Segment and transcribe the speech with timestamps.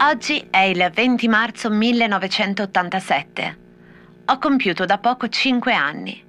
[0.00, 3.58] Oggi è il 20 marzo 1987.
[4.26, 6.24] Ho compiuto da poco 5 anni.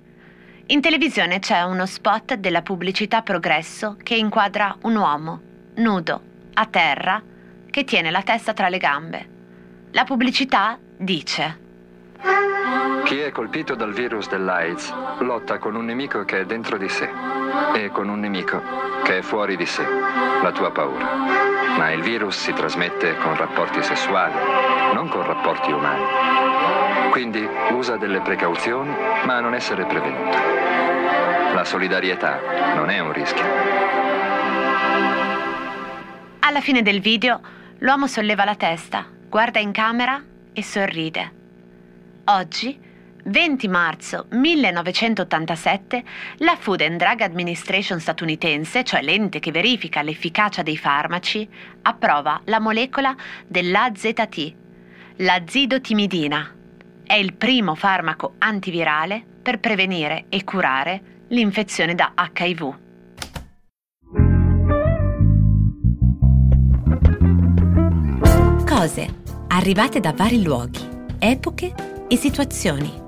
[0.68, 5.42] In televisione c'è uno spot della pubblicità Progresso che inquadra un uomo,
[5.76, 6.22] nudo,
[6.54, 7.22] a terra,
[7.70, 9.30] che tiene la testa tra le gambe.
[9.92, 11.68] La pubblicità dice
[13.10, 17.10] chi è colpito dal virus dell'AIDS lotta con un nemico che è dentro di sé
[17.74, 18.62] e con un nemico
[19.04, 19.84] che è fuori di sé,
[20.44, 21.08] la tua paura.
[21.76, 24.36] Ma il virus si trasmette con rapporti sessuali,
[24.94, 26.04] non con rapporti umani.
[27.10, 28.96] Quindi usa delle precauzioni,
[29.26, 30.38] ma non essere prevenuto.
[31.56, 33.44] La solidarietà non è un rischio.
[36.42, 37.42] Alla fine del video,
[37.80, 41.32] l'uomo solleva la testa, guarda in camera e sorride.
[42.26, 42.88] Oggi
[43.26, 46.04] 20 marzo 1987
[46.38, 51.48] la Food and Drug Administration statunitense, cioè l'ente che verifica l'efficacia dei farmaci,
[51.84, 53.16] approva la molecola
[53.48, 54.54] dell'AZT,
[55.18, 56.56] la zidotimidina.
[57.04, 62.78] È il primo farmaco antivirale per prevenire e curare l'infezione da HIV.
[68.66, 69.18] Cose
[69.48, 70.88] arrivate da vari luoghi,
[71.20, 71.74] epoche
[72.08, 73.08] e situazioni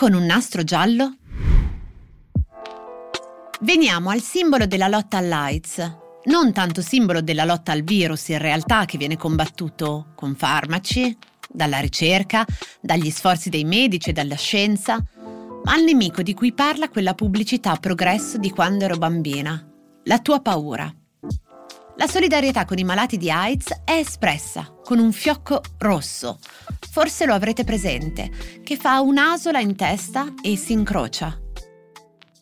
[0.00, 1.16] con un nastro giallo?
[3.60, 8.86] Veniamo al simbolo della lotta all'AIDS, non tanto simbolo della lotta al virus in realtà
[8.86, 11.14] che viene combattuto con farmaci,
[11.46, 12.46] dalla ricerca,
[12.80, 15.04] dagli sforzi dei medici e dalla scienza,
[15.64, 19.62] ma al nemico di cui parla quella pubblicità progresso di quando ero bambina,
[20.04, 20.90] la tua paura.
[22.00, 26.38] La solidarietà con i malati di AIDS è espressa con un fiocco rosso,
[26.90, 28.30] forse lo avrete presente,
[28.62, 31.38] che fa un'asola in testa e si incrocia.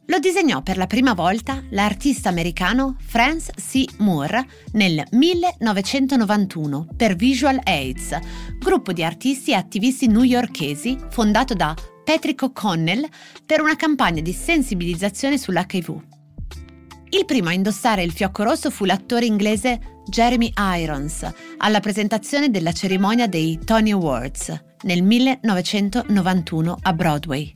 [0.06, 3.84] Lo disegnò per la prima volta l'artista americano Franz C.
[3.96, 8.16] Moore nel 1991 per Visual AIDS,
[8.60, 13.04] gruppo di artisti e attivisti newyorkesi fondato da Patrick O'Connell
[13.44, 16.17] per una campagna di sensibilizzazione sull'HIV.
[17.10, 21.26] Il primo a indossare il fiocco rosso fu l'attore inglese Jeremy Irons
[21.56, 27.52] alla presentazione della cerimonia dei Tony Awards nel 1991 a Broadway.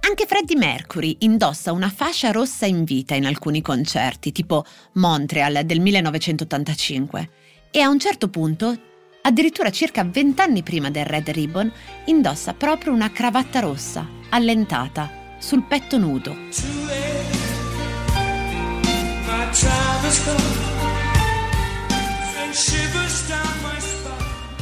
[0.00, 5.78] Anche Freddie Mercury indossa una fascia rossa in vita in alcuni concerti, tipo Montreal del
[5.78, 7.30] 1985,
[7.70, 8.76] e a un certo punto,
[9.22, 11.70] addirittura circa vent'anni prima del Red Ribbon,
[12.06, 16.79] indossa proprio una cravatta rossa, allentata, sul petto nudo.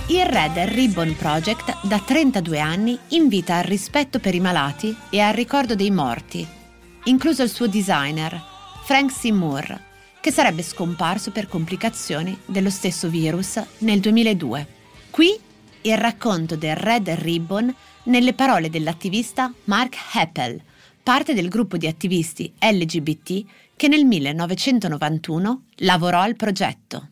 [0.06, 5.34] Il Red Ribbon Project da 32 anni invita al rispetto per i malati e al
[5.34, 6.46] ricordo dei morti,
[7.04, 8.42] incluso il suo designer,
[8.84, 9.12] Frank.
[9.24, 9.78] Moore,
[10.22, 14.66] che sarebbe scomparso per complicazioni dello stesso virus nel 2002.
[15.10, 15.38] Qui
[15.82, 17.74] il racconto del Red Ribbon
[18.04, 20.62] nelle parole dell'attivista Mark Heppel,
[21.08, 23.44] parte del gruppo di attivisti LGBT
[23.76, 27.08] che nel 1991 lavorò al progetto.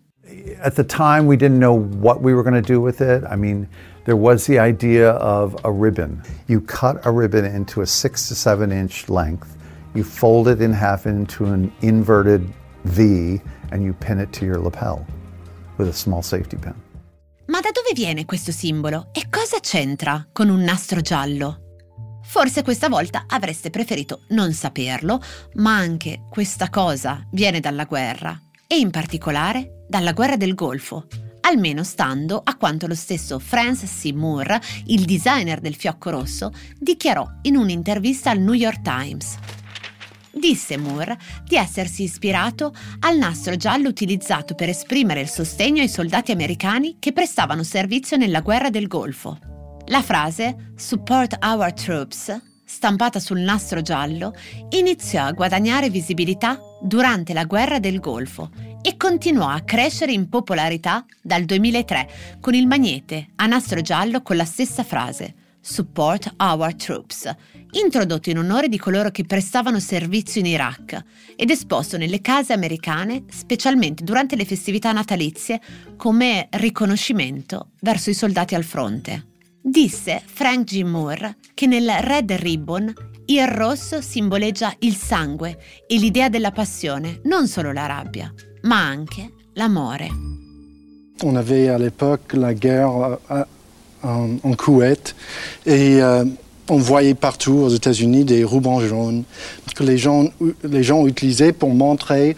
[0.61, 3.25] At the time, we didn't know what we were going to do with it.
[3.27, 3.67] I mean,
[4.05, 6.21] there was the idea of a ribbon.
[6.47, 9.57] You cut a ribbon into a six to seven inch length,
[9.95, 12.47] you fold it in half into an inverted
[12.85, 13.41] V,
[13.71, 15.07] and you pin it to your lapel
[15.79, 16.75] with a small safety pin.
[17.47, 21.61] Ma da dove viene questo simbolo e cosa c'entra con un nastro giallo?
[22.29, 25.23] Forse questa volta avreste preferito non saperlo,
[25.55, 31.07] ma anche questa cosa viene dalla guerra e in particolare dalla guerra del Golfo,
[31.43, 34.13] almeno stando a quanto lo stesso Francis C.
[34.13, 39.37] Moore, il designer del fiocco rosso, dichiarò in un'intervista al New York Times.
[40.33, 46.33] Disse Moore di essersi ispirato al nastro giallo utilizzato per esprimere il sostegno ai soldati
[46.33, 49.56] americani che prestavano servizio nella guerra del Golfo.
[49.89, 54.35] La frase Support our troops stampata sul nastro giallo,
[54.71, 58.51] iniziò a guadagnare visibilità durante la guerra del Golfo
[58.83, 62.09] e continuò a crescere in popolarità dal 2003
[62.41, 67.33] con il magnete a nastro giallo con la stessa frase Support our troops,
[67.73, 71.05] introdotto in onore di coloro che prestavano servizio in Iraq
[71.37, 75.61] ed esposto nelle case americane, specialmente durante le festività natalizie,
[75.97, 79.35] come riconoscimento verso i soldati al fronte.
[79.69, 80.85] Disse Frank G.
[80.85, 82.93] Moore che nel Red Ribbon
[83.25, 85.59] il rosso simboleggia il sangue
[85.89, 88.33] e l'idea della passione, non solo la rabbia,
[88.63, 90.09] ma anche l'amore.
[91.25, 93.45] On avait à l'époque la guerre euh,
[94.03, 95.17] en, en Kuwait
[95.65, 96.25] et euh,
[96.69, 99.25] on voyait partout aux États-Unis des rubans jaunes
[99.75, 100.31] que les gens,
[100.63, 102.37] les gens utilisaient pour montrer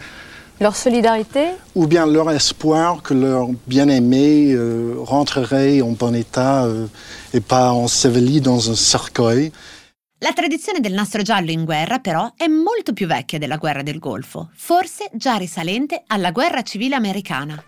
[0.60, 6.86] leur solidarité ou bien leur espoir que leur bien-aimé euh, rentrerait en bon état euh,
[7.32, 9.52] et pas enseveli dans un cercueil.
[10.20, 14.00] La tradizione del nastro giallo in guerra, però, è molto più vecchia della guerra del
[14.00, 17.62] Golfo, forse già risalente alla guerra civile americana.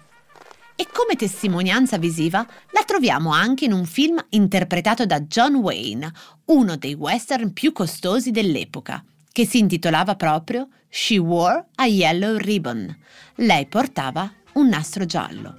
[0.75, 6.11] E come testimonianza visiva la troviamo anche in un film interpretato da John Wayne,
[6.47, 12.97] uno dei western più costosi dell'epoca, che si intitolava proprio She Wore a Yellow Ribbon.
[13.37, 15.57] Lei portava un nastro giallo.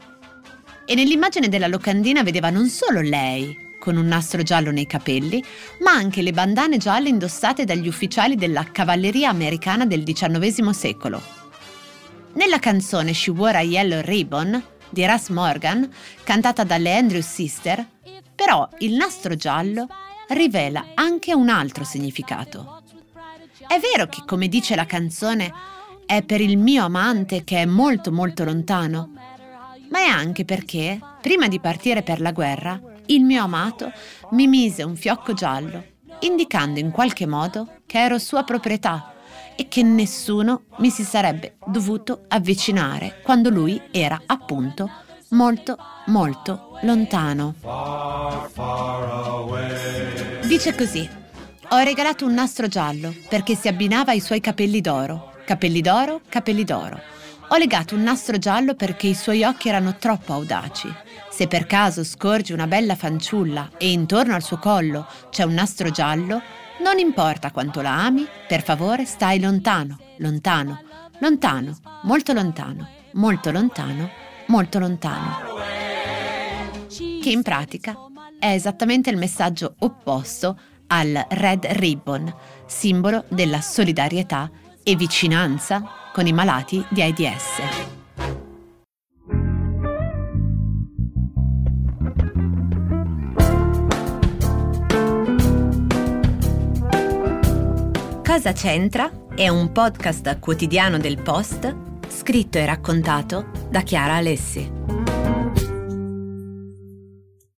[0.86, 5.44] E nell'immagine della locandina vedeva non solo lei, con un nastro giallo nei capelli,
[5.80, 11.22] ma anche le bandane gialle indossate dagli ufficiali della cavalleria americana del XIX secolo.
[12.34, 15.90] Nella canzone She Wore a Yellow Ribbon, di Russ Morgan,
[16.24, 17.86] cantata dalle Andrews Sister,
[18.36, 19.88] però il nastro giallo
[20.30, 22.84] rivela anche un altro significato.
[23.68, 25.52] È vero che, come dice la canzone,
[26.06, 29.12] è per il mio amante che è molto molto lontano,
[29.90, 33.92] ma è anche perché, prima di partire per la guerra, il mio amato
[34.32, 35.84] mi mise un fiocco giallo,
[36.20, 39.14] indicando in qualche modo che ero sua proprietà
[39.56, 44.90] e che nessuno mi si sarebbe dovuto avvicinare quando lui era appunto
[45.30, 45.78] molto
[46.08, 47.56] molto lontano.
[50.48, 51.08] Dice così,
[51.74, 56.66] ho regalato un nastro giallo perché si abbinava ai suoi capelli d'oro, capelli d'oro, capelli
[56.66, 57.00] d'oro.
[57.48, 60.94] Ho legato un nastro giallo perché i suoi occhi erano troppo audaci.
[61.30, 65.90] Se per caso scorgi una bella fanciulla e intorno al suo collo c'è un nastro
[65.92, 66.42] giallo,
[66.84, 70.82] non importa quanto la ami, per favore stai lontano, lontano,
[71.20, 74.10] lontano, molto lontano, molto lontano,
[74.48, 75.38] molto lontano.
[76.90, 77.96] Che in pratica
[78.38, 80.58] è esattamente il messaggio opposto
[80.92, 82.34] al Red Ribbon,
[82.66, 84.50] simbolo della solidarietà
[84.84, 85.84] e vicinanza
[86.14, 87.62] con i malati di AIDS.
[98.24, 99.12] Cosa c'entra?
[99.34, 101.76] È un podcast quotidiano del Post,
[102.08, 105.01] scritto e raccontato da Chiara Alessi.